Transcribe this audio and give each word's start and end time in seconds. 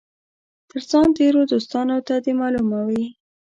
تر 0.69 0.81
ځان 0.91 1.07
تېرو 1.17 1.41
دوستانو 1.51 1.97
ته 2.07 2.15
دي 2.23 2.33
معلومه 2.41 2.79
وي. 2.87 3.05